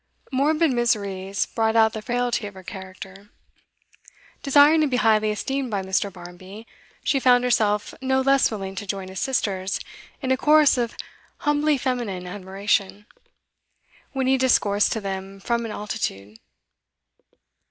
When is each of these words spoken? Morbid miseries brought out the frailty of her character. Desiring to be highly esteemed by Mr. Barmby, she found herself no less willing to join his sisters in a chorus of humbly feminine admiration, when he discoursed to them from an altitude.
Morbid 0.31 0.71
miseries 0.71 1.45
brought 1.45 1.75
out 1.75 1.93
the 1.93 2.01
frailty 2.01 2.47
of 2.47 2.55
her 2.55 2.63
character. 2.63 3.29
Desiring 4.41 4.81
to 4.81 4.87
be 4.87 4.97
highly 4.97 5.29
esteemed 5.29 5.69
by 5.69 5.83
Mr. 5.83 6.11
Barmby, 6.11 6.65
she 7.03 7.19
found 7.19 7.43
herself 7.43 7.93
no 8.01 8.19
less 8.21 8.49
willing 8.49 8.73
to 8.73 8.87
join 8.87 9.09
his 9.09 9.19
sisters 9.19 9.79
in 10.19 10.31
a 10.31 10.37
chorus 10.37 10.75
of 10.75 10.97
humbly 11.45 11.77
feminine 11.77 12.25
admiration, 12.25 13.05
when 14.11 14.25
he 14.25 14.39
discoursed 14.39 14.91
to 14.93 15.01
them 15.01 15.39
from 15.39 15.65
an 15.65 15.71
altitude. 15.71 16.39